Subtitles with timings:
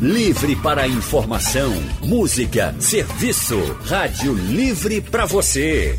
[0.00, 1.70] Livre para informação,
[2.02, 3.60] música, serviço.
[3.84, 5.98] Rádio Livre para você.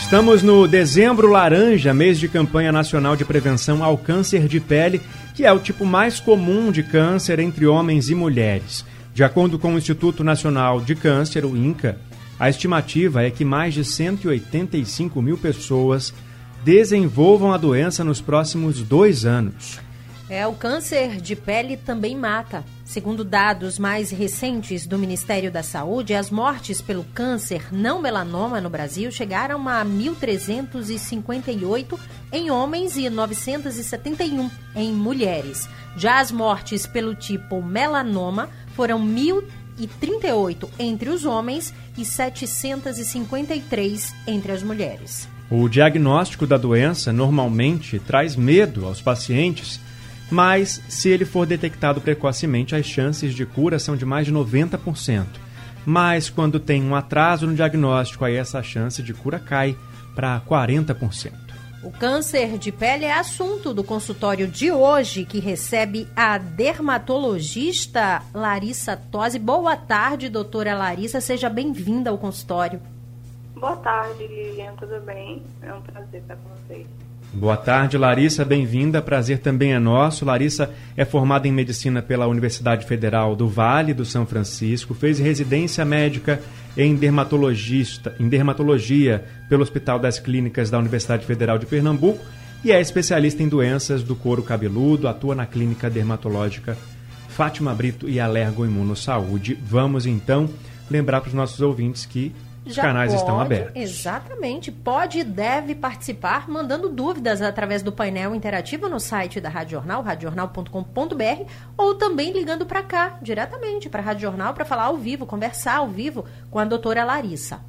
[0.00, 5.02] Estamos no Dezembro Laranja, mês de campanha nacional de prevenção ao câncer de pele,
[5.34, 8.84] que é o tipo mais comum de câncer entre homens e mulheres.
[9.12, 11.98] De acordo com o Instituto Nacional de Câncer, o INCA,
[12.38, 16.12] a estimativa é que mais de 185 mil pessoas
[16.64, 19.78] desenvolvam a doença nos próximos dois anos.
[20.28, 22.64] É, o câncer de pele também mata.
[22.84, 28.68] Segundo dados mais recentes do Ministério da Saúde, as mortes pelo câncer não melanoma no
[28.68, 31.98] Brasil chegaram a 1.358
[32.30, 35.66] em homens e 971 em mulheres.
[35.96, 44.62] Já as mortes pelo tipo melanoma foram 1.038 entre os homens e 753 entre as
[44.62, 45.26] mulheres.
[45.50, 49.80] O diagnóstico da doença normalmente traz medo aos pacientes
[50.30, 55.26] mas se ele for detectado precocemente, as chances de cura são de mais de 90%.
[55.86, 59.76] Mas quando tem um atraso no diagnóstico, aí essa chance de cura cai
[60.14, 61.32] para 40%.
[61.82, 68.96] O câncer de pele é assunto do consultório de hoje, que recebe a dermatologista Larissa
[68.96, 69.38] Tosi.
[69.38, 71.20] Boa tarde, doutora Larissa.
[71.20, 72.80] Seja bem-vinda ao consultório.
[73.54, 74.72] Boa tarde, Lilian.
[74.76, 75.42] Tudo bem?
[75.60, 76.86] É um prazer estar com vocês.
[77.34, 79.02] Boa tarde, Larissa, bem-vinda.
[79.02, 80.24] Prazer também é nosso.
[80.24, 85.84] Larissa é formada em medicina pela Universidade Federal do Vale do São Francisco, fez residência
[85.84, 86.40] médica
[86.76, 92.24] em dermatologista, em dermatologia pelo Hospital das Clínicas da Universidade Federal de Pernambuco
[92.64, 96.78] e é especialista em doenças do couro cabeludo, atua na clínica dermatológica
[97.28, 99.58] Fátima Brito e Alergoimunossaúde.
[99.60, 100.48] Vamos então
[100.88, 102.32] lembrar para os nossos ouvintes que
[102.66, 103.72] os canais pode, estão abertos.
[103.74, 104.72] Exatamente.
[104.72, 110.02] Pode e deve participar mandando dúvidas através do painel interativo no site da Rádio Jornal,
[110.02, 115.26] radiojornal.com.br, ou também ligando para cá, diretamente para a Rádio Jornal, para falar ao vivo,
[115.26, 117.60] conversar ao vivo com a doutora Larissa.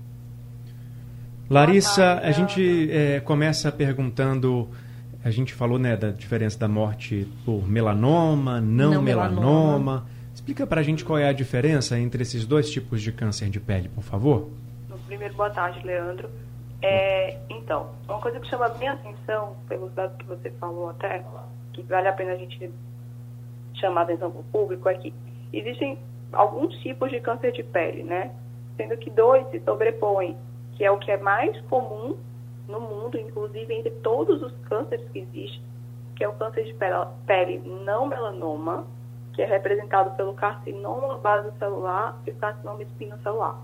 [1.49, 4.69] Larissa, a gente é, começa perguntando.
[5.23, 9.41] A gente falou né, da diferença da morte por melanoma, não, não melanoma.
[9.41, 10.05] melanoma.
[10.33, 13.59] Explica para a gente qual é a diferença entre esses dois tipos de câncer de
[13.59, 14.49] pele, por favor.
[15.05, 16.29] Primeiro, boa tarde, Leandro.
[16.81, 21.23] É, então, uma coisa que chama bem atenção, pelos dados que você falou até,
[21.73, 22.71] que vale a pena a gente
[23.75, 25.13] chamar a atenção para o público, é que
[25.53, 25.99] existem
[26.33, 28.31] alguns tipos de câncer de pele, né?
[28.77, 30.35] Sendo que dois se sobrepõem,
[30.73, 32.17] que é o que é mais comum
[32.67, 35.61] no mundo, inclusive entre todos os cânceres que existem,
[36.15, 36.75] que é o câncer de
[37.27, 38.87] pele não melanoma,
[39.33, 41.19] que é representado pelo carcinoma
[41.59, 43.55] celular e o carcinoma espinocelular.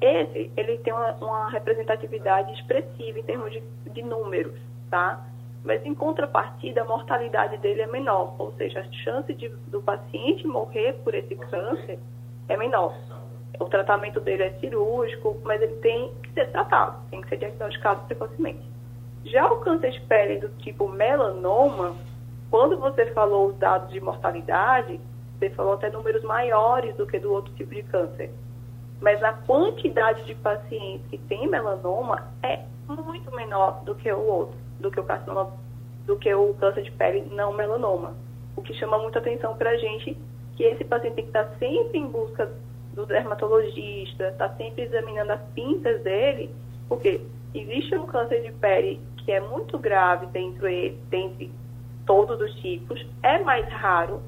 [0.00, 4.54] Esse, ele tem uma, uma representatividade expressiva em termos de, de números,
[4.90, 5.24] tá?
[5.64, 10.46] Mas, em contrapartida, a mortalidade dele é menor, ou seja, a chance de, do paciente
[10.46, 11.98] morrer por esse câncer
[12.48, 12.94] é menor.
[13.58, 18.06] O tratamento dele é cirúrgico, mas ele tem que ser tratado, tem que ser diagnosticado
[18.06, 18.68] precocemente.
[19.24, 21.96] Já o câncer de pele do tipo melanoma,
[22.50, 25.00] quando você falou os dados de mortalidade,
[25.38, 28.30] você falou até números maiores do que do outro tipo de câncer
[29.00, 34.56] mas a quantidade de pacientes que tem melanoma é muito menor do que o outro,
[34.80, 35.52] do que o carcinoma,
[36.06, 38.14] do que o câncer de pele não melanoma.
[38.56, 40.16] O que chama muita atenção para a gente
[40.56, 42.52] que esse paciente tem que estar sempre em busca
[42.94, 46.54] do dermatologista, estar tá sempre examinando as pintas dele,
[46.88, 47.20] porque
[47.52, 51.50] existe um câncer de pele que é muito grave dentro ele, dentre
[52.06, 54.22] todos os tipos, é mais raro,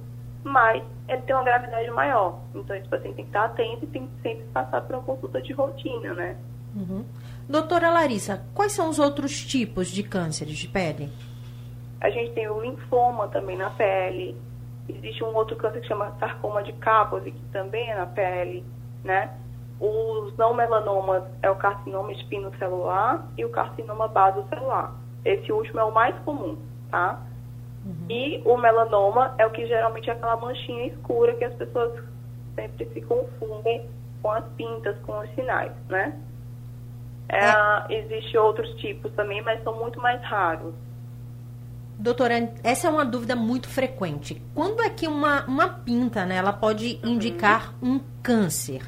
[0.47, 2.41] mas ele tem uma gravidade maior.
[2.55, 5.43] Então, esse paciente tem que estar atento e tem que sempre passar por uma consulta
[5.43, 6.37] de rotina, né?
[6.75, 7.05] Uhum.
[7.49, 11.11] Doutora Larissa, quais são os outros tipos de cânceres de pele?
[12.01, 14.37] A gente tem o linfoma também na pele.
[14.89, 18.65] Existe um outro câncer que chama sarcoma de Kaposi, que também é na pele,
[19.03, 19.37] né?
[19.81, 24.95] Os não melanomas é o carcinoma espinocelular e o carcinoma basocelular.
[25.25, 26.57] Esse último é o mais comum,
[26.91, 27.21] tá?
[27.87, 28.11] Uhum.
[28.11, 32.03] E o melanoma é o que geralmente é aquela manchinha escura que as pessoas
[32.57, 33.89] sempre se confundem
[34.21, 36.19] com as pintas, com os sinais, né?
[37.29, 38.03] É, é.
[38.03, 40.75] Existe outros tipos também, mas são muito mais raros.
[41.99, 44.43] Doutora, essa é uma dúvida muito frequente.
[44.55, 47.13] Quando é que uma, uma pinta, né, ela pode uhum.
[47.13, 48.83] indicar um câncer?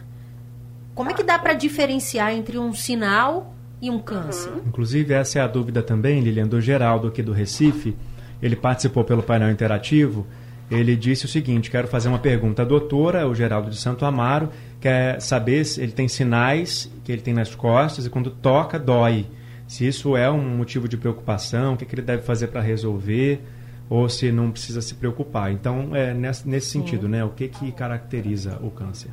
[0.95, 4.50] Como é que dá para diferenciar entre um sinal e um câncer?
[4.50, 4.62] Uhum.
[4.67, 7.97] Inclusive, essa é a dúvida também, Lilian, do Geraldo aqui do Recife
[8.43, 10.26] ele participou pelo painel interativo
[10.70, 14.50] Ele disse o seguinte: quero fazer uma pergunta à doutora, o Geraldo de Santo Amaro,
[14.81, 19.26] quer saber se ele tem sinais que ele tem nas costas e quando toca, dói.
[19.67, 23.43] Se isso é um motivo de preocupação, o que, que ele deve fazer para resolver,
[23.88, 25.52] ou se não precisa se preocupar.
[25.52, 27.25] Então, é nesse, nesse sentido, né?
[27.25, 29.11] O que, que caracteriza o câncer?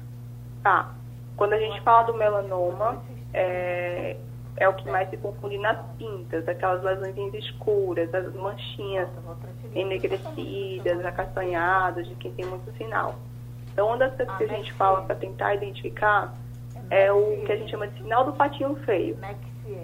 [0.63, 0.93] Tá.
[1.35, 4.15] Quando a gente fala do melanoma, é,
[4.57, 9.09] é o que mais se confunde nas tintas, aquelas lesões escuras, as manchinhas
[9.73, 13.15] enegrecidas, acastanhadas, de quem tem muito sinal.
[13.71, 16.33] Então, uma das coisas que a gente fala para tentar identificar
[16.89, 19.17] é o que a gente chama de sinal do patinho feio.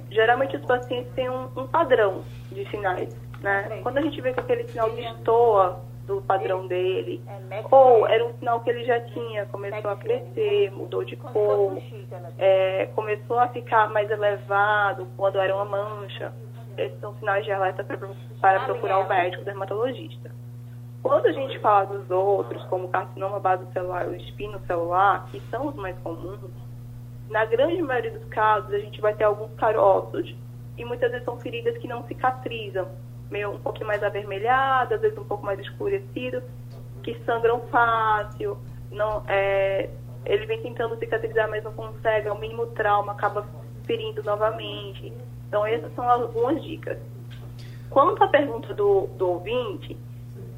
[0.09, 3.79] Geralmente os pacientes têm um, um padrão de sinais, né?
[3.83, 5.81] Quando a gente vê que aquele sinal destoa
[6.15, 7.21] do padrão dele,
[7.69, 11.77] ou era um sinal que ele já tinha, começou a crescer, mudou de cor,
[12.37, 16.33] é, começou a ficar mais elevado quando era uma mancha.
[16.77, 17.83] Esses são sinais de alerta
[18.39, 20.31] para procurar o médico dermatologista.
[21.03, 25.75] Quando a gente fala dos outros, como carcinoma basocelular ou espino celular, que são os
[25.75, 26.51] mais comuns,
[27.29, 30.35] na grande maioria dos casos a gente vai ter alguns caroços
[30.77, 32.87] e muitas vezes são feridas que não cicatrizam
[33.31, 36.43] meio um pouquinho mais avermelhado, às vezes um pouco mais escurecido,
[37.01, 38.57] que sangram fácil,
[38.91, 39.89] não, é,
[40.25, 43.47] ele vem tentando cicatrizar, mas não consegue, é o mínimo trauma, acaba
[43.85, 45.11] ferindo novamente.
[45.47, 46.97] Então, essas são algumas dicas.
[47.89, 49.97] Quanto à pergunta do, do ouvinte,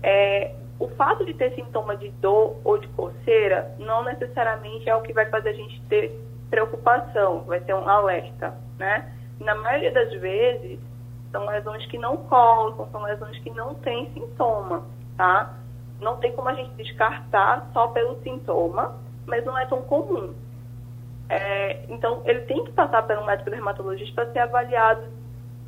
[0.02, 5.02] é, o fato de ter sintoma de dor ou de coceira não necessariamente é o
[5.02, 9.12] que vai fazer a gente ter preocupação, vai ser um alerta, né?
[9.40, 10.80] Na maioria das vezes,
[11.34, 14.84] são lesões que não colocam, são lesões que não têm sintoma,
[15.18, 15.58] tá?
[16.00, 18.96] Não tem como a gente descartar só pelo sintoma,
[19.26, 20.32] mas não é tão comum.
[21.28, 25.08] É, então, ele tem que passar pelo médico dermatologista para ser avaliado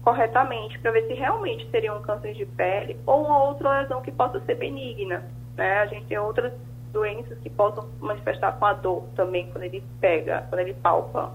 [0.03, 4.11] corretamente, para ver se realmente seria um câncer de pele ou uma outra lesão que
[4.11, 5.23] possa ser benigna.
[5.57, 5.79] Né?
[5.79, 6.53] A gente tem outras
[6.93, 11.31] doenças que possam manifestar com a dor também quando ele pega, quando ele palpa.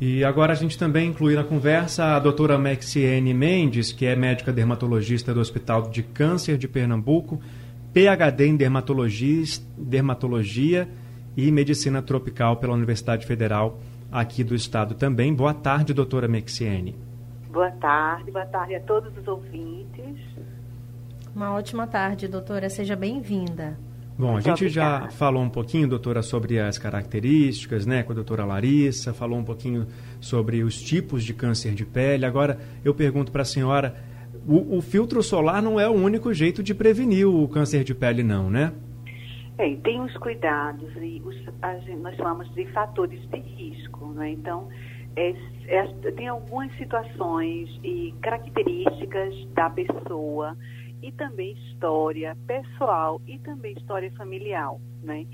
[0.00, 4.52] E agora a gente também inclui na conversa a doutora Maxiene Mendes, que é médica
[4.52, 7.40] dermatologista do Hospital de Câncer de Pernambuco,
[7.92, 9.42] PhD em dermatologia,
[9.76, 10.88] dermatologia
[11.36, 13.80] e medicina tropical pela Universidade Federal
[14.10, 15.34] aqui do estado também.
[15.34, 16.94] Boa tarde, doutora Maxiene.
[17.50, 20.16] Boa tarde, boa tarde a todos os ouvintes.
[21.34, 22.70] Uma ótima tarde, doutora.
[22.70, 23.76] Seja bem-vinda.
[24.18, 28.44] Bom, a gente já falou um pouquinho, doutora, sobre as características, né, com a doutora
[28.44, 29.86] Larissa, falou um pouquinho
[30.20, 32.26] sobre os tipos de câncer de pele.
[32.26, 33.94] Agora, eu pergunto para a senhora,
[34.44, 38.24] o, o, filtro solar não é o único jeito de prevenir o câncer de pele,
[38.24, 38.72] não, né?
[39.56, 44.30] É, tem os cuidados e os, as, nós chamamos de fatores de risco, né?
[44.30, 44.68] Então,
[45.14, 45.32] é,
[45.68, 50.56] é, tem algumas situações e características da pessoa
[51.02, 55.26] e também história pessoal e também história familiar, né?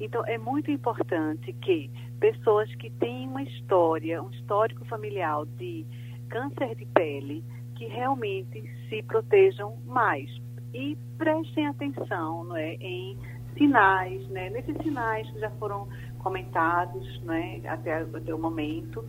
[0.00, 5.86] Então é muito importante que pessoas que têm uma história, um histórico familiar de
[6.28, 7.44] câncer de pele,
[7.76, 10.30] que realmente se protejam mais
[10.72, 13.18] e prestem atenção, não é, em
[13.56, 14.50] sinais, né?
[14.50, 15.86] Nesses sinais que já foram
[16.18, 19.04] comentados, né, até, até o momento.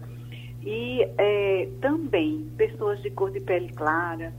[0.62, 4.33] E é, também pessoas de cor de pele clara,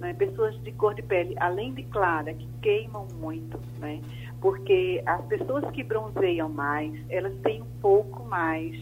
[0.00, 0.14] né?
[0.14, 4.00] pessoas de cor de pele, além de clara, que queimam muito, né?
[4.40, 8.74] porque as pessoas que bronzeiam mais, elas têm um pouco mais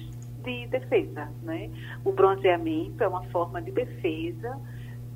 [0.45, 1.29] de defesa.
[1.43, 1.71] Né?
[2.05, 4.59] O bronzeamento é uma forma de defesa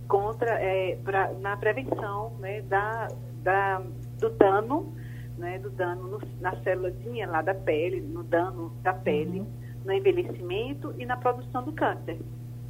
[0.08, 3.08] contra, é, pra, na prevenção né, da,
[3.42, 3.82] da,
[4.18, 4.92] do dano,
[5.38, 9.46] né, do dano no, na célulazinha lá da pele, no dano da pele, uhum.
[9.84, 12.18] no envelhecimento e na produção do câncer.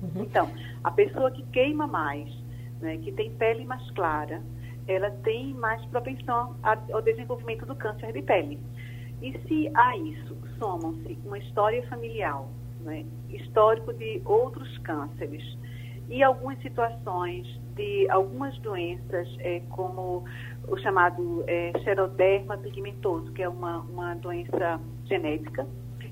[0.03, 0.23] Uhum.
[0.23, 0.51] Então,
[0.85, 2.29] a pessoa que queima mais,
[2.83, 4.43] né, que tem pele mais clara,
[4.87, 8.59] ela tem mais propensão ao desenvolvimento do câncer de pele.
[9.23, 12.45] E se a isso somam-se uma história familiar,
[12.81, 15.57] né, histórico de outros cânceres
[16.09, 17.47] e algumas situações
[17.77, 20.25] de algumas doenças, é, como
[20.69, 25.67] o chamado é, xeroderma pigmentoso, que é uma, uma doença genética,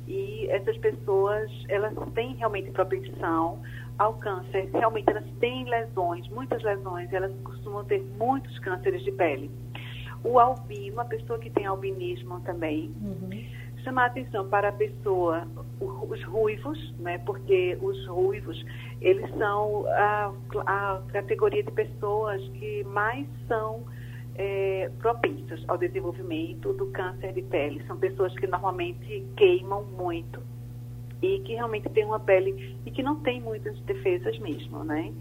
[0.07, 3.61] e essas pessoas elas têm realmente propensão
[4.01, 4.71] ao câncer.
[4.73, 9.51] Realmente elas têm lesões, muitas lesões, elas costumam ter muitos cânceres de pele.
[10.25, 13.45] O albino, a pessoa que tem albinismo também, uhum.
[13.85, 15.47] chamar atenção para a pessoa,
[15.79, 17.19] os ruivos, né?
[17.19, 18.65] Porque os ruivos,
[19.03, 20.33] eles são a,
[20.67, 23.85] a categoria de pessoas que mais são
[24.35, 27.85] é, propícios ao desenvolvimento do câncer de pele.
[27.87, 30.41] São pessoas que normalmente queimam muito
[31.23, 35.13] e que realmente tem uma pele e que não tem muitas defesas mesmo, né?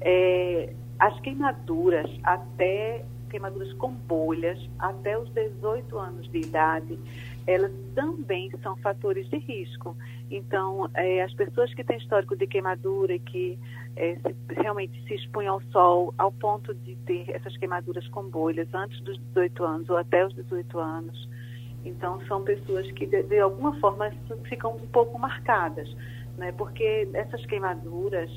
[0.00, 6.98] É, as queimaduras até queimaduras com bolhas até os 18 anos de idade,
[7.46, 9.96] elas também são fatores de risco.
[10.30, 13.58] Então, é, as pessoas que têm histórico de queimadura e que
[13.96, 18.68] é, se, realmente se expõem ao sol ao ponto de ter essas queimaduras com bolhas
[18.74, 21.28] antes dos 18 anos ou até os 18 anos,
[21.84, 24.10] então são pessoas que de, de alguma forma
[24.44, 25.88] ficam um pouco marcadas,
[26.36, 26.52] né?
[26.52, 28.30] Porque essas queimaduras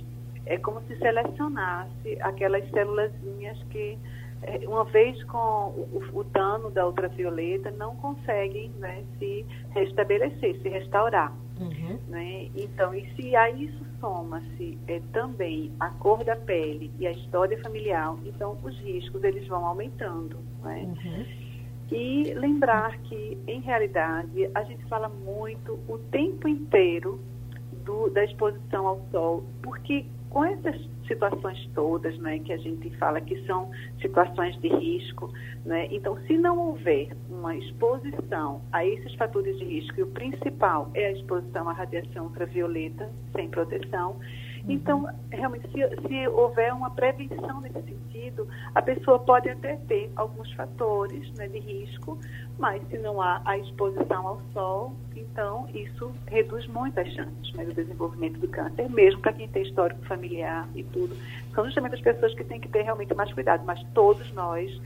[0.45, 3.97] é como se selecionasse aquelas célulazinhas que
[4.43, 10.67] é, uma vez com o, o, dano da ultravioleta, não conseguem né, se restabelecer, se
[10.67, 11.33] restaurar.
[11.59, 11.97] Uhum.
[12.09, 12.49] Né?
[12.55, 17.57] Então, e se a isso soma-se é, também a cor da pele e a história
[17.61, 20.37] familiar, então os riscos eles vão aumentando.
[20.61, 20.83] Né?
[20.83, 21.25] Uhum.
[21.93, 27.19] E lembrar que, em realidade, a gente fala muito o tempo inteiro
[27.85, 30.75] do, da exposição ao sol, porque com essas
[31.07, 33.69] situações todas, né, que a gente fala que são
[34.01, 35.31] situações de risco,
[35.63, 40.89] né, então se não houver uma exposição a esses fatores de risco, e o principal
[40.95, 44.19] é a exposição à radiação ultravioleta sem proteção,
[44.67, 50.51] então, realmente, se, se, houver uma prevenção nesse sentido, a pessoa pode até ter alguns
[50.53, 52.17] fatores né, de risco,
[52.57, 57.65] mas se não há a exposição ao sol, então isso reduz muito as chances né,
[57.65, 61.13] do desenvolvimento do câncer, mesmo para quem tem histórico familiar e tudo.
[61.53, 64.81] São justamente as pessoas que têm que ter realmente mais cuidado, mas todos nós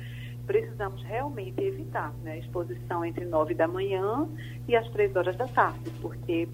[0.47, 4.27] precisamos realmente evitar né, a exposição entre 9 da manhã
[4.67, 6.47] e as 3 horas da tarde, porque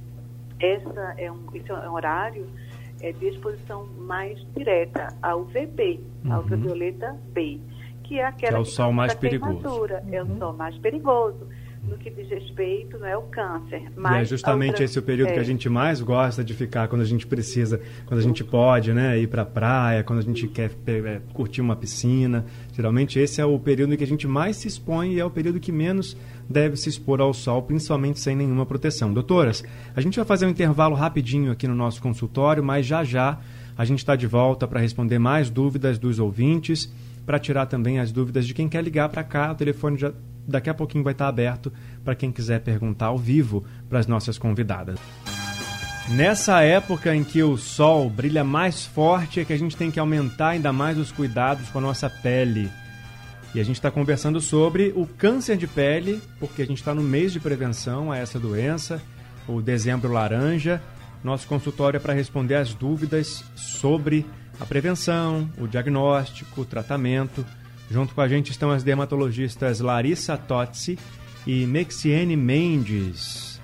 [0.59, 2.47] essa é um, esse é um horário
[3.03, 6.33] é de exposição mais direta ao VB, uhum.
[6.33, 7.59] a ultravioleta B,
[8.03, 9.67] que é aquela que é o sol mais perigoso.
[9.67, 10.13] Uhum.
[10.13, 10.37] É o uhum.
[10.37, 11.47] sol mais perigoso
[11.87, 13.91] no que diz respeito não é o câncer.
[13.95, 14.83] Mas e é justamente outra...
[14.85, 15.33] esse o período é.
[15.33, 18.93] que a gente mais gosta de ficar quando a gente precisa, quando a gente pode,
[18.93, 22.45] né, ir para a praia, quando a gente quer é, curtir uma piscina.
[22.73, 25.29] Geralmente esse é o período em que a gente mais se expõe e é o
[25.29, 26.15] período que menos
[26.49, 29.13] deve se expor ao sol, principalmente sem nenhuma proteção.
[29.13, 29.63] Doutoras,
[29.95, 33.39] a gente vai fazer um intervalo rapidinho aqui no nosso consultório, mas já já
[33.77, 36.93] a gente está de volta para responder mais dúvidas dos ouvintes,
[37.25, 39.51] para tirar também as dúvidas de quem quer ligar para cá.
[39.51, 40.13] O telefone já
[40.47, 41.71] daqui a pouquinho vai estar aberto
[42.03, 44.99] para quem quiser perguntar ao vivo para as nossas convidadas.
[46.09, 49.99] Nessa época em que o sol brilha mais forte, é que a gente tem que
[49.99, 52.69] aumentar ainda mais os cuidados com a nossa pele.
[53.55, 57.01] E a gente está conversando sobre o câncer de pele, porque a gente está no
[57.01, 59.01] mês de prevenção a essa doença,
[59.47, 60.81] o dezembro laranja.
[61.23, 64.25] Nosso consultório é para responder as dúvidas sobre
[64.59, 67.45] a prevenção, o diagnóstico, o tratamento
[67.93, 70.97] Junto com a gente estão as dermatologistas Larissa Totsi
[71.45, 73.61] e Mexiene Mendes.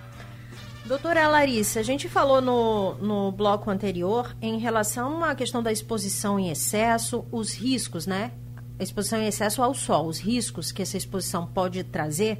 [0.85, 6.39] Doutora Larissa, a gente falou no, no bloco anterior em relação à questão da exposição
[6.39, 8.31] em excesso, os riscos, né?
[8.79, 12.37] A exposição em excesso ao sol, os riscos que essa exposição pode trazer.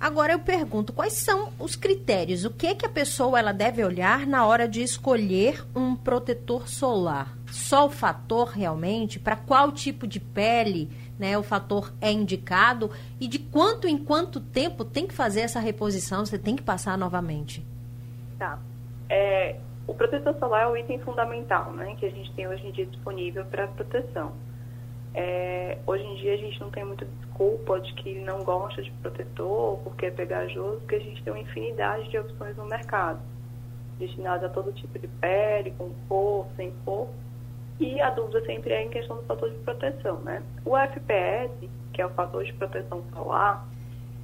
[0.00, 2.44] Agora eu pergunto, quais são os critérios?
[2.44, 6.68] O que é que a pessoa ela deve olhar na hora de escolher um protetor
[6.68, 7.37] solar?
[7.50, 9.18] Só o fator realmente?
[9.18, 12.90] Para qual tipo de pele né, o fator é indicado?
[13.20, 16.24] E de quanto em quanto tempo tem que fazer essa reposição?
[16.24, 17.66] Você tem que passar novamente?
[18.38, 18.58] Tá.
[19.08, 22.70] É, o protetor solar é o item fundamental né, que a gente tem hoje em
[22.70, 24.32] dia disponível para proteção.
[25.14, 28.90] É, hoje em dia a gente não tem muita desculpa de que não gosta de
[29.02, 33.20] protetor porque é pegajoso, porque a gente tem uma infinidade de opções no mercado,
[33.98, 37.08] destinadas a todo tipo de pele, com cor, sem cor.
[37.80, 40.42] E a dúvida sempre é em questão do fator de proteção, né?
[40.64, 41.52] O FPS,
[41.92, 43.66] que é o fator de proteção solar,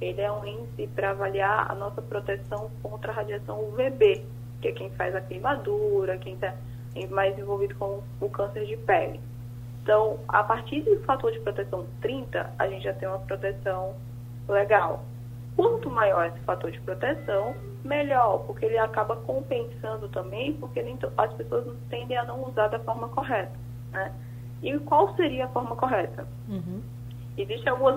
[0.01, 4.25] ele é um índice para avaliar a nossa proteção contra a radiação UVB,
[4.61, 6.53] que é quem faz a queimadura, quem está
[7.09, 9.19] mais envolvido com o câncer de pele.
[9.83, 13.95] Então, a partir do fator de proteção 30, a gente já tem uma proteção
[14.47, 15.03] legal.
[15.55, 21.33] Quanto maior esse fator de proteção, melhor, porque ele acaba compensando também, porque nem as
[21.33, 23.53] pessoas tendem a não usar da forma correta.
[23.91, 24.11] Né?
[24.61, 26.27] E qual seria a forma correta?
[26.49, 26.81] Uhum.
[27.37, 27.95] Existem algumas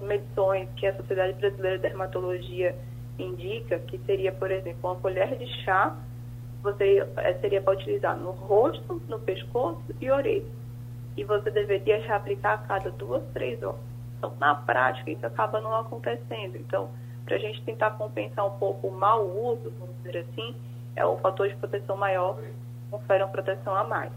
[0.00, 2.76] medições que a Sociedade Brasileira de Dermatologia
[3.18, 5.96] indica, que seria, por exemplo, uma colher de chá,
[6.62, 10.60] você eh, seria para utilizar no rosto, no pescoço e orelha
[11.16, 13.89] e você deveria reaplicar a cada duas, três horas.
[14.20, 16.56] Então, na prática, isso acaba não acontecendo.
[16.56, 16.90] Então,
[17.24, 20.54] para a gente tentar compensar um pouco o mau uso, vamos dizer assim,
[20.94, 22.38] é o fator de proteção maior,
[22.90, 24.12] confere uma proteção a mais.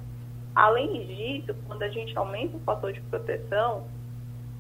[0.53, 3.85] Além disso, quando a gente aumenta o fator de proteção,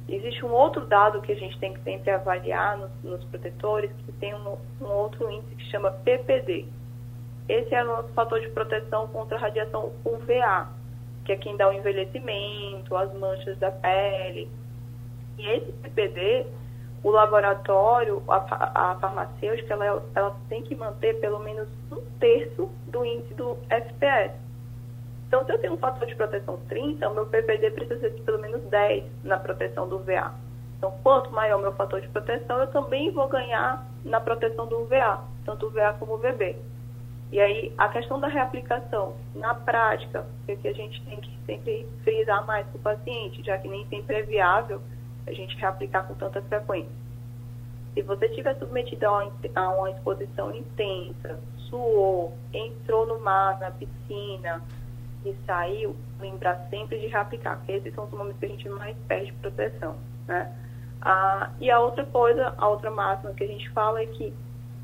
[0.07, 4.11] existe um outro dado que a gente tem que sempre avaliar nos, nos protetores, que
[4.13, 6.65] tem um, um, outro índice que chama PPD.
[7.49, 10.69] Esse é o nosso fator de proteção contra a radiação UVA,
[11.25, 14.49] que é quem dá o envelhecimento, as manchas da pele,
[15.37, 16.45] E esse PPD,
[17.03, 23.05] o laboratório, a, a farmacêutica, ela, ela tem que manter pelo menos um terço do
[23.05, 24.33] índice do FPS.
[25.27, 28.21] Então, se eu tenho um fator de proteção 30, o meu PPD precisa ser de
[28.21, 30.31] pelo menos 10 na proteção do VA.
[30.77, 34.81] Então, quanto maior o meu fator de proteção, eu também vou ganhar na proteção do
[34.81, 36.57] UVA, tanto o VA como o VB.
[37.31, 42.45] E aí, a questão da reaplicação, na prática, que a gente tem que sempre frisar
[42.45, 44.81] mais para o paciente, já que nem sempre é viável
[45.25, 46.91] a gente reaplicar com tanta frequência.
[47.93, 51.39] Se você estiver submetido a uma exposição intensa,
[51.69, 54.63] suou, entrou no mar, na piscina
[55.23, 58.97] e saiu, lembrar sempre de reaplicar, porque esses são os momentos que a gente mais
[59.07, 59.95] perde proteção,
[60.27, 60.51] né?
[61.01, 64.33] Ah, e a outra coisa, a outra máxima que a gente fala é que,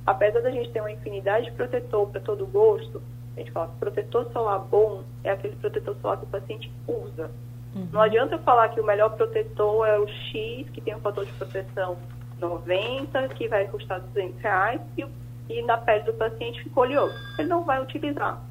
[0.05, 3.01] apesar da gente ter uma infinidade de protetor para todo gosto,
[3.35, 7.31] a gente fala que protetor solar bom é aquele protetor solar que o paciente usa.
[7.75, 7.87] Uhum.
[7.91, 11.25] Não adianta eu falar que o melhor protetor é o X, que tem um fator
[11.25, 11.97] de proteção
[12.39, 15.05] 90, que vai custar 200 reais, e,
[15.49, 17.15] e na pele do paciente ficou oleoso.
[17.37, 18.41] Ele não vai utilizar.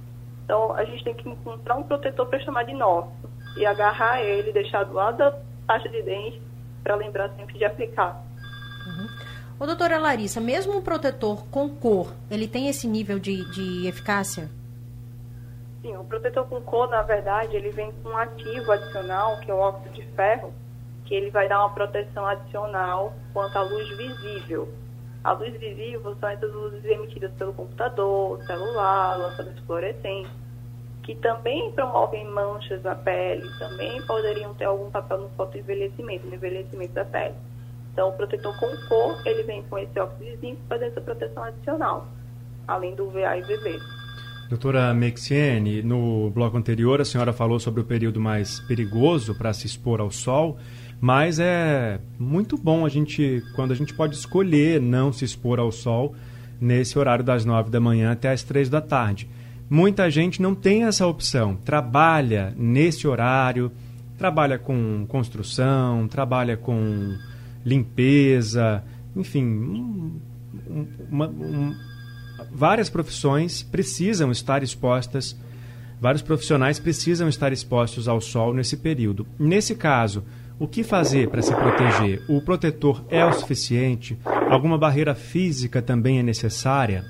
[0.44, 3.10] Então, a gente tem que encontrar um protetor para chamar de nosso
[3.56, 6.40] e agarrar ele, deixar do lado da taxa de dente
[6.82, 8.22] para lembrar sempre de aplicar.
[8.86, 9.08] Uhum.
[9.60, 14.48] Ô, doutora Larissa, mesmo um protetor com cor, ele tem esse nível de, de eficácia?
[15.96, 19.58] O protetor com cor, na verdade, ele vem com um ativo adicional, que é o
[19.58, 20.52] óxido de ferro,
[21.04, 24.68] que ele vai dar uma proteção adicional quanto à luz visível.
[25.24, 30.30] A luz visível são essas luzes emitidas pelo computador, celular, lâmpadas fluorescentes
[31.08, 36.92] que também promovem manchas na pele, também poderiam ter algum papel no fotoenvelhecimento, no envelhecimento
[36.92, 37.34] da pele.
[37.94, 41.44] Então, o protetor com cor, ele vem com esse óxido de zinco para essa proteção
[41.44, 42.06] adicional,
[42.66, 43.97] além do VA e VB.
[44.48, 49.66] Doutora Mexiene, no bloco anterior a senhora falou sobre o período mais perigoso para se
[49.66, 50.56] expor ao sol,
[50.98, 55.70] mas é muito bom a gente, quando a gente pode escolher não se expor ao
[55.70, 56.14] sol
[56.58, 59.28] nesse horário das nove da manhã até as três da tarde.
[59.68, 63.70] Muita gente não tem essa opção, trabalha nesse horário,
[64.16, 67.14] trabalha com construção, trabalha com
[67.66, 68.82] limpeza,
[69.14, 70.18] enfim, um,
[71.10, 71.74] uma, um,
[72.50, 75.36] várias profissões precisam estar expostas,
[76.00, 79.26] vários profissionais precisam estar expostos ao sol nesse período.
[79.38, 80.24] Nesse caso,
[80.58, 82.24] o que fazer para se proteger?
[82.28, 84.18] O protetor é o suficiente?
[84.50, 87.04] Alguma barreira física também é necessária?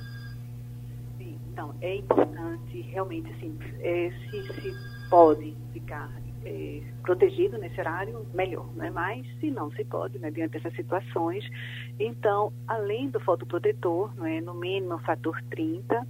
[1.17, 4.75] Sim, então, é importante realmente, assim, é, se, se
[5.09, 6.18] pode ficar
[6.49, 8.89] é, protegido nesse horário, melhor, né?
[8.89, 11.47] Mas se não se pode, né, diante dessas situações,
[11.99, 16.07] então, além do fotoprotetor, é, no mínimo fator 30,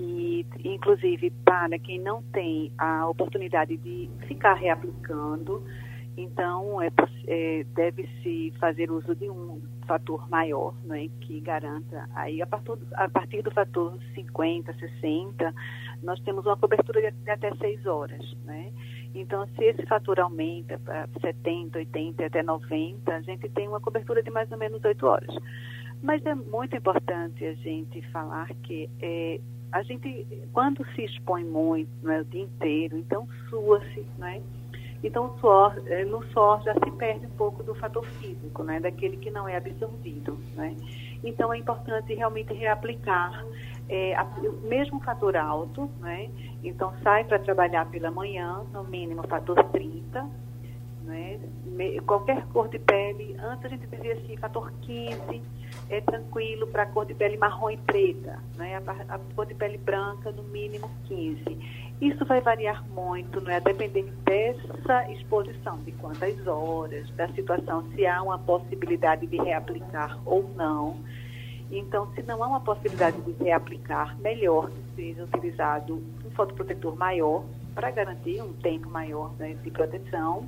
[0.00, 5.62] e inclusive para quem não tem a oportunidade de ficar reaplicando,
[6.16, 6.90] então, é,
[7.26, 13.08] é deve-se fazer uso de um fator maior, né, que garanta, aí a partir, a
[13.08, 15.54] partir do fator 50, 60,
[16.02, 18.72] nós temos uma cobertura de, de até 6 horas, né?
[19.14, 24.22] Então, se esse fator aumenta para 70, 80, até 90, a gente tem uma cobertura
[24.22, 25.34] de mais ou menos 8 horas.
[26.02, 31.90] Mas é muito importante a gente falar que é, a gente, quando se expõe muito,
[32.02, 34.42] né, o dia inteiro, então sua-se, né?
[35.04, 38.78] Então, o suor, é, no suor já se perde um pouco do fator físico, né?
[38.78, 40.76] Daquele que não é absorvido, né?
[41.24, 43.44] Então, é importante realmente reaplicar
[43.92, 44.26] é, a,
[44.62, 46.30] mesmo fator alto, né?
[46.64, 50.26] Então, sai para trabalhar pela manhã, no mínimo fator 30,
[51.04, 51.38] né?
[51.66, 55.42] Me, qualquer cor de pele, antes a gente dizia assim, fator 15,
[55.90, 58.76] é tranquilo para cor de pele marrom e preta, né?
[58.76, 61.92] A, a, cor de pele branca, no mínimo 15.
[62.00, 63.60] Isso vai variar muito, não é?
[63.60, 70.50] Dependendo dessa exposição, de quantas horas, da situação, se há uma possibilidade de reaplicar ou
[70.56, 70.96] não.
[71.72, 77.44] Então, se não há uma possibilidade de reaplicar, melhor que seja utilizado um fotoprotetor maior
[77.74, 80.46] para garantir um tempo maior né, de proteção.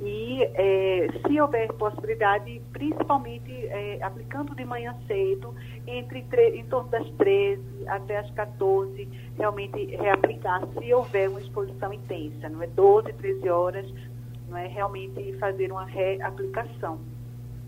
[0.00, 5.54] E é, se houver possibilidade, principalmente é, aplicando de manhã cedo,
[5.86, 6.24] entre
[6.54, 12.62] em torno das 13 até as 14, realmente reaplicar se houver uma exposição intensa, não
[12.62, 12.66] é?
[12.68, 13.94] 12, 13 horas,
[14.48, 14.68] não é?
[14.68, 16.98] Realmente fazer uma reaplicação.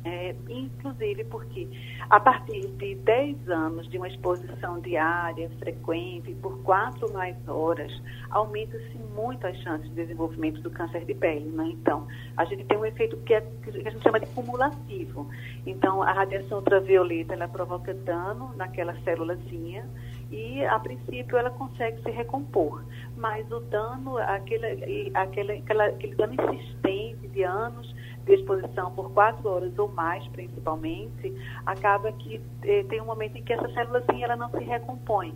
[0.04, 1.68] É, inclusive porque
[2.10, 7.92] a partir de 10 anos de uma exposição diária, frequente, por 4 ou mais horas,
[8.30, 11.48] aumenta-se muito as chances de desenvolvimento do câncer de pele.
[11.50, 11.68] Né?
[11.68, 15.28] Então, a gente tem um efeito que, é, que a gente chama de cumulativo.
[15.64, 19.88] Então, a radiação ultravioleta ela provoca dano naquela célulazinha
[20.32, 22.82] e, a princípio, ela consegue se recompor.
[23.16, 29.76] Mas o dano, aquele, aquele, aquele dano insistente de anos, de exposição por quatro horas
[29.78, 31.34] ou mais, principalmente,
[31.66, 35.34] acaba que eh, tem um momento em que essa célula ela não se recompõe.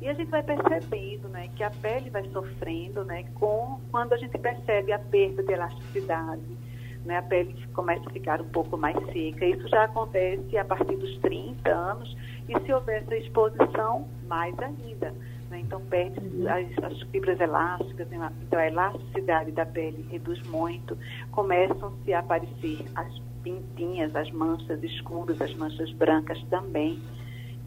[0.00, 4.16] E a gente vai percebendo né, que a pele vai sofrendo né, com, quando a
[4.16, 6.56] gente percebe a perda de elasticidade,
[7.04, 9.44] né, a pele começa a ficar um pouco mais seca.
[9.44, 12.16] Isso já acontece a partir dos 30 anos
[12.48, 15.12] e se houver essa exposição, mais ainda.
[15.50, 15.60] Né?
[15.60, 18.32] Então, perde as, as, fibras elásticas, né?
[18.42, 20.96] então a elasticidade da pele reduz muito,
[21.30, 27.00] começam-se a aparecer as pintinhas, as manchas escuras, as manchas brancas também.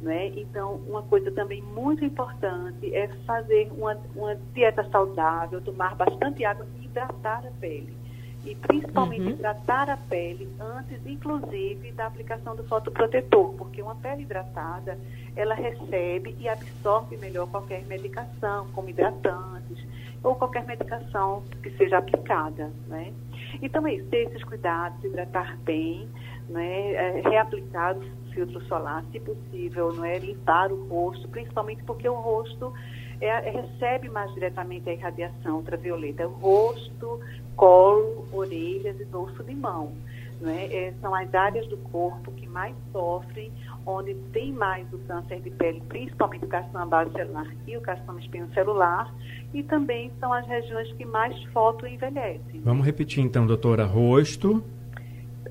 [0.02, 0.28] Né?
[0.36, 6.68] Então, uma coisa também muito importante é fazer uma, uma dieta saudável, tomar bastante água
[6.80, 8.01] e hidratar a pele
[8.44, 9.30] e principalmente uhum.
[9.30, 14.98] hidratar a pele antes, inclusive, da aplicação do fotoprotetor, porque uma pele hidratada,
[15.36, 19.86] ela recebe e absorve melhor qualquer medicação, como hidratantes,
[20.24, 23.14] ou qualquer medicação que seja aplicada, né?
[23.62, 26.08] Então é isso, ter esses cuidados, hidratar bem,
[26.50, 26.94] né?
[26.94, 30.18] É, reaplicar o filtro solar, se possível, não é?
[30.20, 32.74] limpar o rosto, principalmente porque o rosto
[33.20, 36.28] é, recebe mais diretamente a irradiação ultravioleta.
[36.28, 37.20] O rosto,
[37.62, 39.92] colo, orelhas e dorso de mão.
[40.40, 40.66] Né?
[40.74, 43.52] É, são as áreas do corpo que mais sofrem,
[43.86, 48.20] onde tem mais o câncer de pele, principalmente o carcinoma base celular e o carcinoma
[48.20, 49.14] espino celular,
[49.54, 52.62] e também são as regiões que mais foto envelhecem.
[52.62, 54.64] Vamos repetir então, doutora, rosto,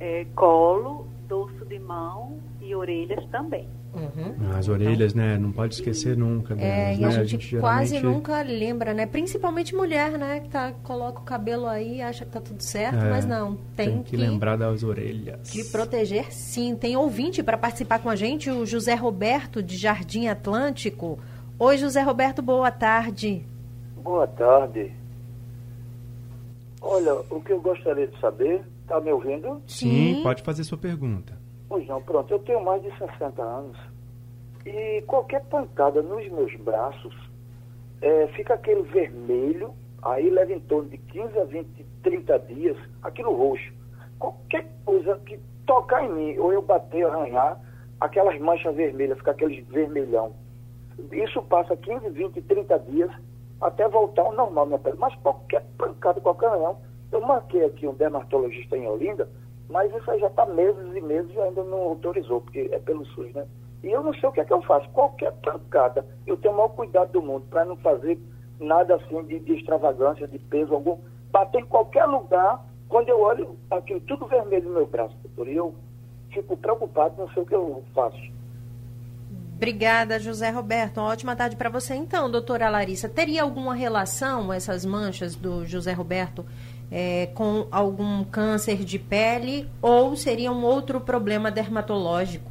[0.00, 3.68] é, colo, dorso de mão e orelhas também.
[3.92, 4.56] Uhum.
[4.56, 5.38] As orelhas, então, né?
[5.38, 6.54] Não pode esquecer nunca.
[6.54, 7.06] É, e né?
[7.06, 8.16] a, gente a gente, quase geralmente...
[8.16, 9.04] nunca lembra, né?
[9.04, 10.40] Principalmente mulher, né?
[10.40, 13.56] Que tá, coloca o cabelo aí, acha que tá tudo certo, é, mas não.
[13.76, 15.50] Tem, tem que, que, lembrar das orelhas.
[15.50, 16.76] De proteger, sim.
[16.76, 21.18] Tem ouvinte para participar com a gente, o José Roberto, de Jardim Atlântico.
[21.58, 23.44] Oi, José Roberto, boa tarde.
[23.96, 24.92] Boa tarde.
[26.80, 29.60] Olha, o que eu gostaria de saber, tá me ouvindo?
[29.66, 30.22] Sim, sim.
[30.22, 31.39] pode fazer sua pergunta.
[31.70, 33.78] Pois não, pronto, eu tenho mais de 60 anos
[34.66, 37.16] e qualquer pancada nos meus braços
[38.02, 43.32] é, fica aquele vermelho, aí leva em torno de 15 a 20, 30 dias, aquilo
[43.36, 43.72] roxo.
[44.18, 47.60] Qualquer coisa que tocar em mim, ou eu bater, arranhar,
[48.00, 50.34] aquelas manchas vermelhas, fica aquele vermelhão.
[51.12, 53.12] Isso passa 15, 20, 30 dias
[53.60, 54.96] até voltar ao normal minha pele.
[54.98, 56.78] Mas qualquer pancada, qualquer arranhão,
[57.12, 59.28] eu marquei aqui um dermatologista em Olinda,
[59.70, 63.06] mas isso aí já está meses e meses e ainda não autorizou, porque é pelo
[63.06, 63.46] SUS, né?
[63.82, 64.88] E eu não sei o que é que eu faço.
[64.90, 68.18] Qualquer pancada, eu tenho o maior cuidado do mundo para não fazer
[68.58, 70.98] nada assim de, de, extravagância, de peso algum.
[71.30, 75.56] Bater em qualquer lugar, quando eu olho aquilo tudo vermelho no meu braço, doutor, e
[75.56, 75.74] eu
[76.30, 78.20] fico preocupado, não sei o que eu faço.
[79.56, 80.98] Obrigada, José Roberto.
[80.98, 81.94] Uma ótima tarde para você.
[81.94, 86.44] Então, doutora Larissa, teria alguma relação essas manchas do José Roberto
[86.90, 92.50] é, com algum câncer de pele ou seria um outro problema dermatológico?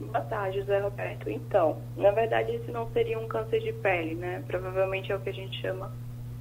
[0.00, 1.28] Boa tarde, José Roberto.
[1.30, 4.42] Então, na verdade, esse não seria um câncer de pele, né?
[4.46, 5.92] Provavelmente é o que a gente chama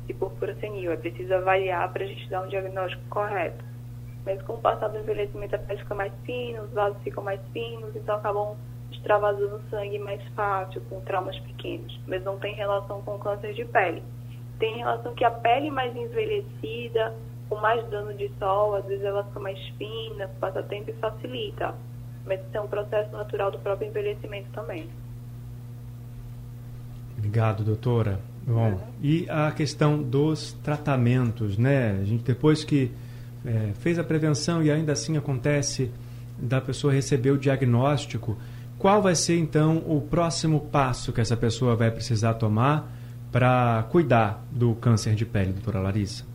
[0.07, 0.91] de púrpura senil.
[0.91, 3.63] É preciso avaliar para a gente dar um diagnóstico correto.
[4.25, 7.39] Mas com o passar do envelhecimento, a pele fica mais fina, os vasos ficam mais
[7.51, 8.55] finos, então acabam
[8.91, 11.99] extravasando sangue mais fácil, com traumas pequenos.
[12.07, 14.01] Mas não tem relação com câncer de pele
[14.59, 17.15] tem relação que a pele mais envelhecida,
[17.47, 21.73] com mais dano de sol, às vezes ela fica mais fina, passa tempo e facilita.
[22.25, 24.87] Mas isso é um processo natural do próprio envelhecimento também.
[27.17, 28.19] Obrigado, doutora.
[28.45, 31.99] Bom, e a questão dos tratamentos, né?
[32.01, 32.91] A gente depois que
[33.45, 35.91] é, fez a prevenção e ainda assim acontece
[36.37, 38.37] da pessoa receber o diagnóstico,
[38.77, 42.98] qual vai ser então o próximo passo que essa pessoa vai precisar tomar
[43.31, 46.25] para cuidar do câncer de pele, doutora Larissa?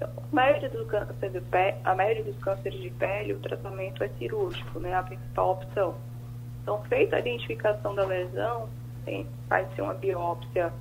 [0.00, 4.08] A maioria, do câncer de pele, a maioria dos cânceres de pele, o tratamento é
[4.18, 4.94] cirúrgico, né?
[4.94, 5.94] A principal opção.
[6.62, 8.68] Então, feita a identificação da lesão,
[9.04, 10.72] tem, faz ser uma biópsia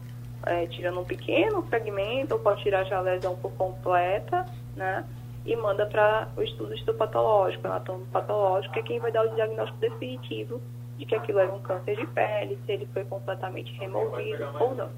[0.46, 5.06] é, tirando um pequeno fragmento, ou pode tirar já a lesão por completa, né?
[5.46, 9.80] E manda para o estudo histopatológico, anatômico patológico, que é quem vai dar o diagnóstico
[9.80, 10.62] definitivo
[10.98, 14.90] de que aquilo era um câncer de pele, se ele foi completamente removido ou não.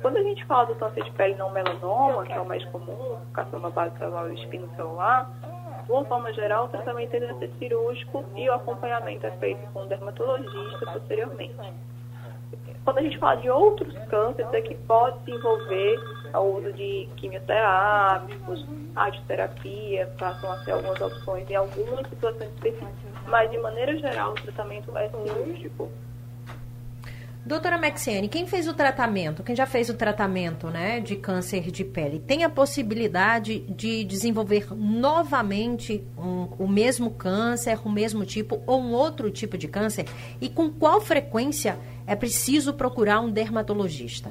[0.00, 3.18] Quando a gente fala do câncer de pele não melanoma, que é o mais comum,
[3.32, 5.30] carcinoma base celular e espino celular,
[5.84, 9.82] de uma forma geral, o tratamento deve ser cirúrgico e o acompanhamento é feito com
[9.82, 11.54] o dermatologista posteriormente.
[12.84, 15.98] Quando a gente fala de outros cânceres, é que pode se envolver
[16.34, 22.88] o uso de quimioterápicos, radioterapia, passam a ser algumas opções em algumas situações específicas.
[23.26, 25.90] Mas, de maneira geral, o tratamento é cirúrgico.
[27.48, 31.82] Doutora Maxiane, quem fez o tratamento, quem já fez o tratamento né, de câncer de
[31.82, 38.82] pele, tem a possibilidade de desenvolver novamente um, o mesmo câncer, o mesmo tipo ou
[38.82, 40.04] um outro tipo de câncer?
[40.42, 44.30] E com qual frequência é preciso procurar um dermatologista?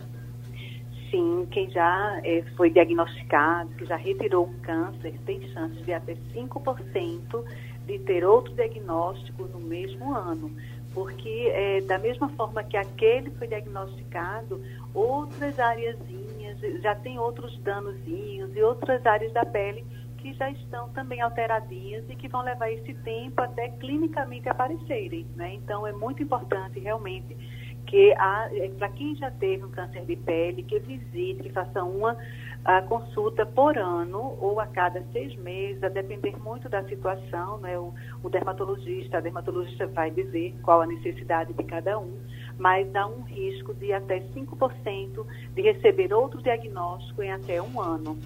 [1.10, 6.16] Sim, quem já é, foi diagnosticado, que já retirou um câncer, tem chance de até
[6.36, 7.44] 5%
[7.88, 10.52] de ter outro diagnóstico no mesmo ano
[10.94, 14.62] porque é, da mesma forma que aquele foi diagnosticado,
[14.94, 19.86] outras áreazinhas, já tem outros danozinhos e outras áreas da pele
[20.18, 25.54] que já estão também alteradinhas e que vão levar esse tempo até clinicamente aparecerem, né?
[25.54, 27.38] Então é muito importante realmente
[27.86, 32.18] que é, para quem já teve um câncer de pele, que visite, que faça uma
[32.66, 37.78] a consulta por ano ou a cada seis meses, a depender muito da situação, né?
[37.80, 37.94] O,
[38.24, 42.18] o, dermatologista, a dermatologista vai dizer qual a necessidade de cada um,
[42.58, 48.18] mas há um risco de até 5% de receber outro diagnóstico em até um ano.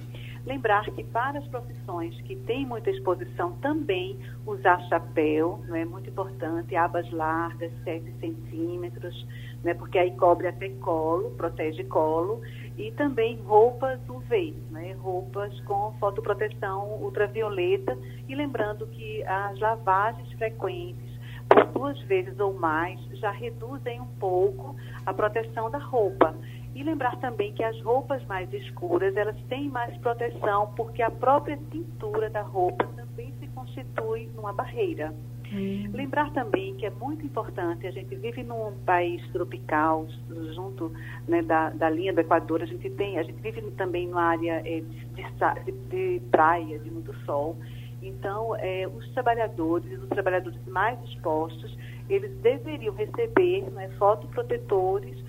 [0.45, 5.85] Lembrar que para as profissões que têm muita exposição também usar chapéu, não é?
[5.85, 9.27] Muito importante, abas largas, 7 centímetros,
[9.63, 12.41] né, porque aí cobre até colo, protege colo,
[12.77, 17.95] e também roupas UV, né, roupas com fotoproteção ultravioleta,
[18.27, 21.11] e lembrando que as lavagens frequentes
[21.47, 24.75] por duas vezes ou mais já reduzem um pouco
[25.05, 26.33] a proteção da roupa.
[26.73, 31.57] E lembrar também que as roupas mais escuras, elas têm mais proteção porque a própria
[31.69, 35.13] tintura da roupa também se constitui numa barreira.
[35.53, 35.91] Hum.
[35.93, 40.07] Lembrar também que é muito importante, a gente vive num país tropical,
[40.53, 40.93] junto
[41.27, 44.61] né, da, da linha do Equador, a gente tem, a gente vive também numa área
[44.65, 47.57] é, de, de, de, praia, de muito sol.
[48.01, 51.77] Então, é, os trabalhadores, os trabalhadores mais expostos,
[52.09, 55.21] eles deveriam receber né, fotoprotetores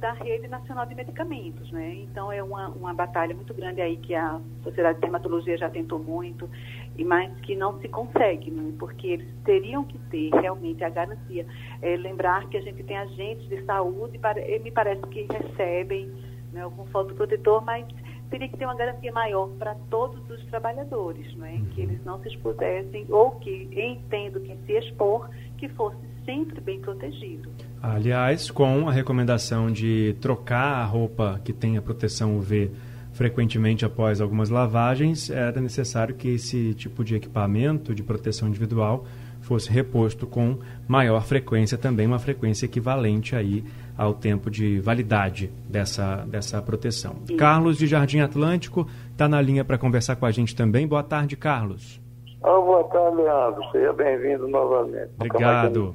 [0.00, 1.94] da Rede Nacional de Medicamentos, né?
[1.94, 5.98] Então é uma, uma batalha muito grande aí que a Sociedade de Dermatologia já tentou
[5.98, 6.48] muito,
[6.96, 8.72] e mas que não se consegue, né?
[8.78, 11.46] porque eles teriam que ter realmente a garantia.
[11.82, 14.18] É, lembrar que a gente tem agentes de saúde,
[14.62, 16.10] me parece que recebem
[16.52, 17.86] né, algum fotoprotetor, mas
[18.30, 21.62] teria que ter uma garantia maior para todos os trabalhadores, né?
[21.72, 26.80] que eles não se expusessem ou que, entendo que se expor, que fosse sempre bem
[26.80, 27.50] protegido.
[27.82, 32.70] Aliás, com a recomendação de trocar a roupa que tenha proteção UV
[33.12, 39.04] frequentemente após algumas lavagens, era necessário que esse tipo de equipamento de proteção individual
[39.40, 43.64] fosse reposto com maior frequência também, uma frequência equivalente aí
[43.96, 47.16] ao tempo de validade dessa, dessa proteção.
[47.26, 47.36] Sim.
[47.36, 50.86] Carlos de Jardim Atlântico está na linha para conversar com a gente também.
[50.86, 52.00] Boa tarde, Carlos.
[52.42, 53.62] Oh, boa tarde, Leandro.
[53.72, 55.10] Seja bem-vindo novamente.
[55.16, 55.94] Obrigado.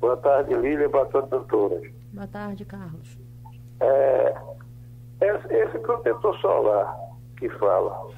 [0.00, 0.88] Boa tarde, Lília.
[0.88, 1.80] Boa tarde, doutora.
[2.12, 3.18] Boa tarde, Carlos.
[3.80, 4.34] É,
[5.20, 6.96] esse, esse protetor solar
[7.36, 8.08] que fala,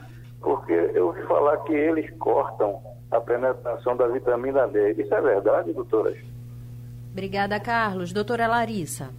[0.41, 4.93] porque eu ouvi falar que eles cortam a penetração da vitamina D.
[4.93, 6.15] Isso é verdade, doutora?
[7.13, 8.13] Obrigada, Carlos.
[8.13, 9.11] Doutora Larissa.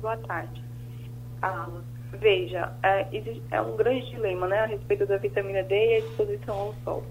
[0.00, 0.62] Boa tarde.
[1.40, 3.06] Carlos, veja, é,
[3.50, 7.04] é um grande dilema né, a respeito da vitamina D e a exposição ao sol.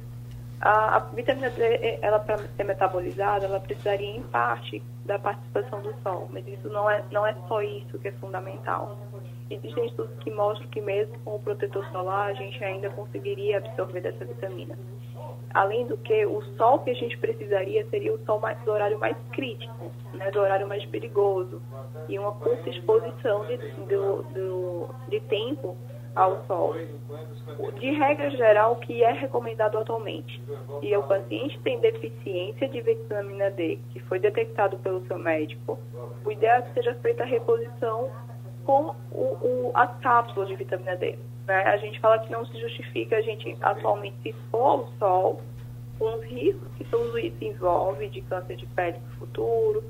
[0.62, 5.94] A, a vitamina D, ela para ser metabolizada, ela precisaria em parte da participação do
[6.02, 8.98] sol, mas isso não é, não é só isso que é fundamental.
[9.50, 14.02] Existem estudos que mostram que mesmo com o protetor solar a gente ainda conseguiria absorver
[14.02, 14.78] dessa vitamina.
[15.54, 19.00] Além do que, o sol que a gente precisaria seria o sol mais, do horário
[19.00, 21.62] mais crítico, né, do horário mais perigoso,
[22.10, 25.78] e uma curta exposição de, do, do, de tempo
[26.16, 26.76] ao sol.
[27.80, 30.42] De regra geral, o que é recomendado atualmente.
[30.82, 35.78] E o paciente tem deficiência de vitamina D, que foi detectado pelo seu médico,
[36.24, 38.10] o ideal é que seja feita a reposição
[38.66, 41.18] com o, o, as cápsulas de vitamina D.
[41.46, 41.64] Né?
[41.64, 45.42] A gente fala que não se justifica a gente atualmente se expor ao sol
[46.00, 49.84] com os riscos que tudo isso envolve de câncer de pele no futuro,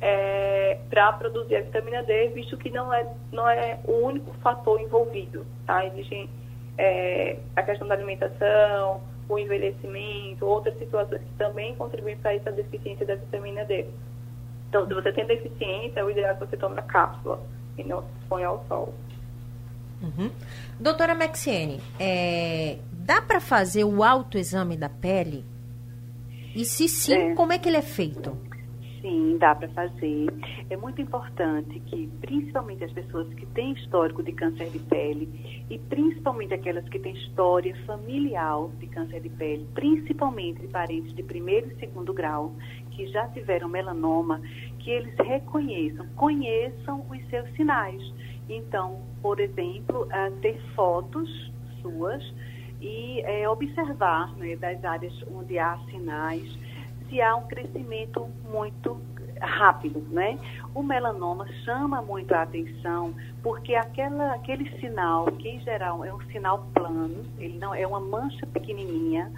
[0.00, 4.80] é, para produzir a vitamina D, visto que não é, não é o único fator
[4.80, 5.44] envolvido.
[5.66, 5.84] Tá?
[5.86, 6.28] Existe
[6.78, 13.06] é, a questão da alimentação, o envelhecimento, outras situações que também contribuem para essa deficiência
[13.06, 13.86] da vitamina D.
[14.68, 17.40] Então, se você tem deficiência, o ideal é que você tome a cápsula
[17.76, 18.94] e não se expõe ao sol.
[20.00, 20.30] Uhum.
[20.78, 25.44] Doutora Maxiene, é, dá para fazer o autoexame da pele?
[26.54, 27.34] E se sim, é.
[27.34, 28.36] como é que ele é feito?
[29.00, 30.26] Sim, dá para fazer.
[30.68, 35.78] É muito importante que, principalmente as pessoas que têm histórico de câncer de pele e
[35.78, 41.68] principalmente aquelas que têm história familiar de câncer de pele, principalmente de parentes de primeiro
[41.72, 42.52] e segundo grau,
[42.90, 44.40] que já tiveram melanoma,
[44.80, 48.02] que eles reconheçam, conheçam os seus sinais.
[48.50, 50.06] Então, por exemplo,
[50.42, 52.22] ter fotos suas
[52.82, 56.69] e é, observar né, das áreas onde há sinais
[57.10, 58.98] se há um crescimento muito
[59.40, 60.38] rápido, né?
[60.74, 66.20] O melanoma chama muito a atenção porque aquela, aquele sinal, que em geral é um
[66.30, 69.32] sinal plano, ele não é uma mancha pequenininha,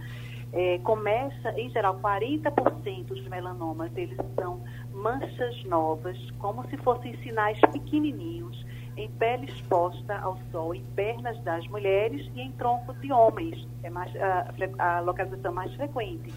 [0.53, 4.61] é, começa, em geral, 40% dos melanomas, eles são
[4.93, 11.67] manchas novas, como se fossem sinais pequenininhos, em pele exposta ao sol, em pernas das
[11.69, 16.31] mulheres e em tronco de homens, é mais, a, a localização mais frequente.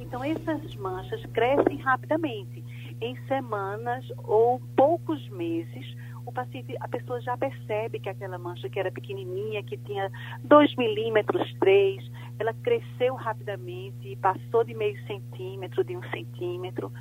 [0.00, 2.64] Então, essas manchas crescem rapidamente.
[3.00, 5.94] Em semanas ou poucos meses,
[6.26, 10.10] o paciente, a pessoa já percebe que aquela mancha que era pequenininha, que tinha
[10.44, 16.92] 2 milímetros, 3, ela cresceu rapidamente passou de meio centímetro, de um centímetro.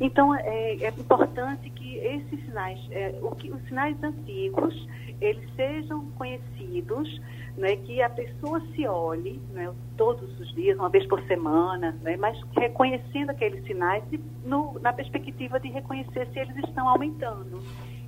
[0.00, 4.74] Então, é, é importante que esses sinais, é, o que, os sinais antigos,
[5.20, 7.20] eles sejam conhecidos,
[7.56, 12.16] né, que a pessoa se olhe né, todos os dias, uma vez por semana, né,
[12.16, 14.02] mas reconhecendo aqueles sinais
[14.44, 17.62] no, na perspectiva de reconhecer se eles estão aumentando.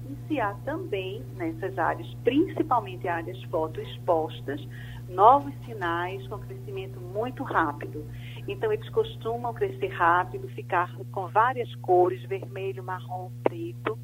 [0.08, 4.66] E se há também nessas áreas, principalmente áreas fotoexpostas,
[5.12, 8.04] novos sinais com crescimento muito rápido.
[8.48, 13.98] Então, eles costumam crescer rápido, ficar com várias cores, vermelho, marrom, preto.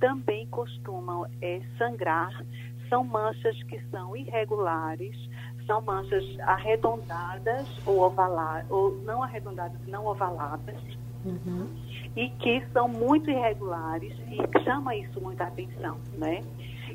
[0.00, 2.44] Também costumam é, sangrar.
[2.88, 5.16] São manchas que são irregulares,
[5.66, 10.80] são manchas arredondadas ou ovaladas, ou não arredondadas, não ovaladas.
[11.24, 11.68] Uhum.
[12.14, 16.42] E que são muito irregulares e chama isso muita atenção, né?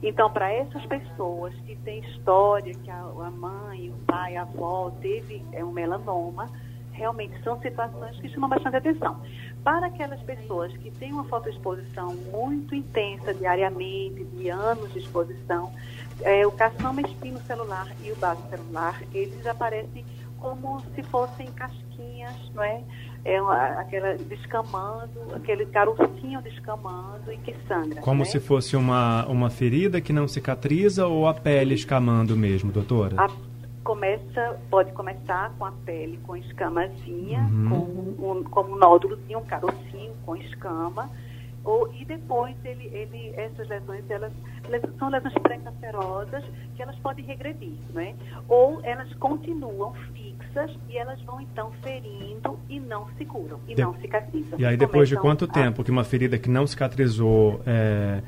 [0.02, 4.92] Então, para essas pessoas que têm história, que a, a mãe, o pai, a avó
[5.02, 6.50] teve é, um melanoma,
[6.92, 9.22] realmente são situações que chamam bastante atenção.
[9.64, 15.72] Para aquelas pessoas que têm uma fotoexposição muito intensa diariamente, de anos de exposição,
[16.22, 20.06] é, o carcinoma espinocelular e o baso celular, eles aparecem
[20.40, 22.84] como se fossem casquinhas, não é?
[23.24, 28.02] É uma, aquela descamando, aquele carocinho descamando e que sangra.
[28.02, 28.26] Como né?
[28.26, 33.16] se fosse uma, uma ferida que não cicatriza ou a pele escamando mesmo, doutora?
[33.22, 33.30] A
[33.84, 38.16] começa, pode começar com a pele com escamazinha, uhum.
[38.18, 41.10] com um, como um nódulozinho, um carocinho com escama,
[41.64, 44.32] ou, e depois ele, ele, essas lesões elas
[44.98, 46.44] são lesões pré-cancerosas
[46.76, 48.16] que elas podem regredir, né?
[48.48, 50.41] ou elas continuam fixas
[50.90, 53.82] e elas vão então ferindo e não se curam, e de...
[53.82, 54.60] não cicatrizam.
[54.60, 55.48] E aí depois de quanto a...
[55.48, 58.22] tempo que uma ferida que não cicatrizou é,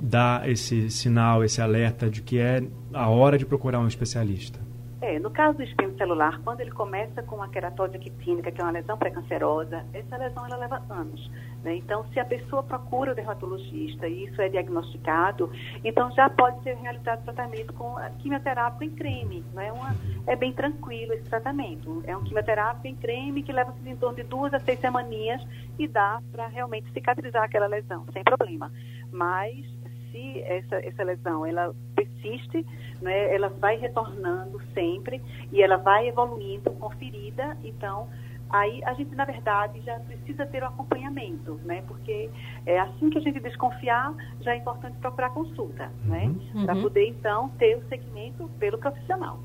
[0.00, 4.58] dá esse sinal, esse alerta de que é a hora de procurar um especialista?
[5.02, 8.64] É, no caso do espinho celular, quando ele começa com a queratóide quitínica, que é
[8.64, 11.28] uma lesão pré-cancerosa, essa lesão ela leva anos.
[11.64, 11.74] Né?
[11.74, 15.50] Então, se a pessoa procura o dermatologista e isso é diagnosticado,
[15.82, 19.44] então já pode ser realizado tratamento com quimioterápico em creme.
[19.52, 19.72] Né?
[19.72, 19.92] Uma,
[20.24, 22.00] é bem tranquilo esse tratamento.
[22.06, 25.44] É um quimioterápico em creme que leva em torno de duas a seis semaninhas
[25.80, 28.70] e dá para realmente cicatrizar aquela lesão, sem problema.
[29.10, 29.66] Mas
[30.12, 32.64] se essa, essa lesão ela persiste,
[33.00, 35.20] né, ela vai retornando sempre
[35.50, 38.08] e ela vai evoluindo com ferida, então
[38.50, 41.82] aí a gente na verdade já precisa ter o acompanhamento, né?
[41.88, 42.30] Porque
[42.66, 46.32] é assim que a gente desconfiar, já é importante procurar consulta, né?
[46.54, 46.66] Uhum.
[46.66, 49.40] Para poder então ter o segmento pelo profissional.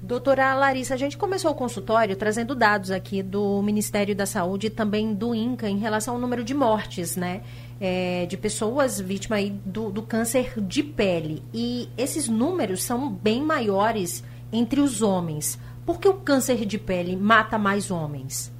[0.00, 4.70] Doutora Larissa, a gente começou o consultório trazendo dados aqui do Ministério da Saúde e
[4.70, 7.42] também do INCA em relação ao número de mortes, né?
[7.78, 11.42] É, de pessoas vítimas do, do câncer de pele.
[11.52, 15.60] E esses números são bem maiores entre os homens.
[15.84, 18.50] Por que o câncer de pele mata mais homens?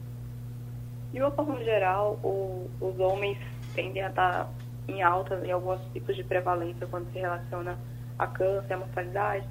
[1.12, 3.38] De uma forma geral, o, os homens
[3.74, 4.50] tendem a estar
[4.86, 7.78] em alta em alguns tipos de prevalência quando se relaciona
[8.18, 9.48] a câncer, a mortalidade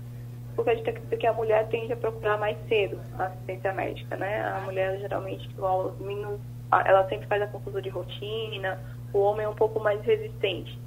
[0.56, 4.15] porque a gente acredita que a mulher tende a procurar mais cedo a assistência médica,
[4.15, 4.41] né?
[4.47, 8.80] A mulher geralmente, ela sempre faz a consulta de rotina,
[9.15, 10.78] o homem é um pouco mais resistente.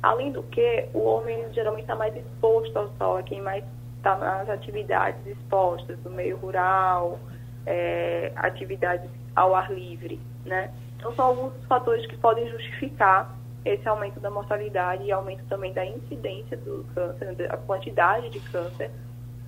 [0.00, 3.64] Além do que, o homem geralmente está mais exposto ao sol, é quem mais
[3.96, 7.18] está nas atividades expostas, no meio rural,
[7.66, 10.72] é, atividades ao ar livre, né?
[10.96, 15.84] Então, são alguns fatores que podem justificar esse aumento da mortalidade e aumento também da
[15.84, 18.92] incidência do câncer, a quantidade de câncer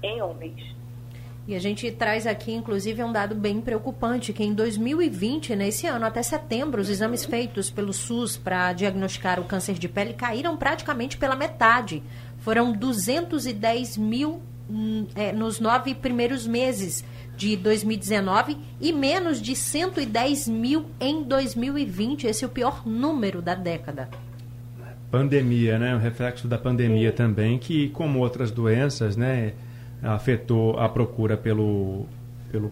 [0.03, 0.75] em homens.
[1.47, 6.07] E a gente traz aqui, inclusive, um dado bem preocupante, que em 2020, nesse ano,
[6.07, 11.19] até setembro, os exames feitos pelo SUS para diagnosticar o câncer de pele caíram praticamente
[11.19, 12.03] pela metade.
[12.39, 14.41] Foram 210 mil
[14.71, 17.05] hum, é, nos nove primeiros meses
[17.37, 22.27] de 2019 e menos de 110 mil em 2020.
[22.27, 24.09] Esse é o pior número da década.
[25.11, 25.95] Pandemia, né?
[25.95, 29.53] O reflexo da pandemia também, que como outras doenças, né,
[30.05, 32.07] afetou a procura pelo,
[32.53, 32.71] pelo,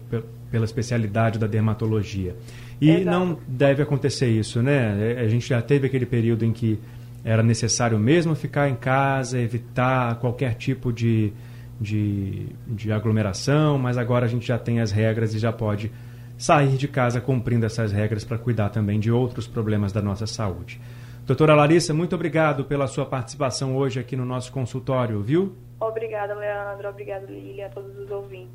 [0.51, 2.35] pela especialidade da dermatologia.
[2.79, 3.05] E Exato.
[3.05, 5.17] não deve acontecer isso, né?
[5.19, 6.79] A gente já teve aquele período em que
[7.23, 11.31] era necessário mesmo ficar em casa, evitar qualquer tipo de,
[11.79, 15.91] de, de aglomeração, mas agora a gente já tem as regras e já pode
[16.37, 20.79] sair de casa cumprindo essas regras para cuidar também de outros problemas da nossa saúde.
[21.25, 25.55] Doutora Larissa, muito obrigado pela sua participação hoje aqui no nosso consultório, viu?
[25.79, 26.89] Obrigada, Leandro.
[26.89, 28.53] Obrigada, Lília, a todos os ouvintes.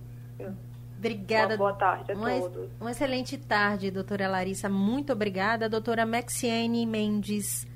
[0.98, 1.54] Obrigada.
[1.54, 2.70] Uma boa tarde a uma, todos.
[2.78, 4.68] Uma excelente tarde, doutora Larissa.
[4.68, 5.68] Muito obrigada.
[5.68, 7.66] Doutora Maxiane Mendes,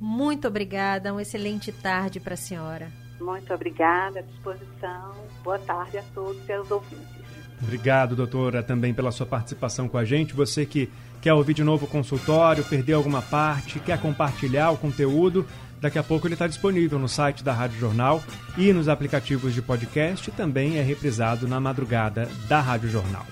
[0.00, 1.12] muito obrigada.
[1.12, 2.90] Uma excelente tarde para a senhora.
[3.20, 5.14] Muito obrigada, à disposição.
[5.44, 7.21] Boa tarde a todos e aos ouvintes.
[7.62, 10.34] Obrigado, doutora, também pela sua participação com a gente.
[10.34, 10.90] Você que
[11.20, 15.46] quer ouvir de novo o consultório, perdeu alguma parte, quer compartilhar o conteúdo,
[15.80, 18.22] daqui a pouco ele está disponível no site da Rádio Jornal
[18.58, 23.24] e nos aplicativos de podcast também é reprisado na madrugada da Rádio Jornal.